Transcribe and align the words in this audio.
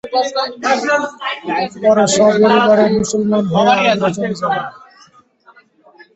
পরে 1.81 2.05
সপরিবারে 2.15 2.85
মুসলমান 2.95 3.43
হয়ে 3.53 3.85
আগ্রা 3.93 4.09
চলে 4.15 4.35
যান। 4.39 4.53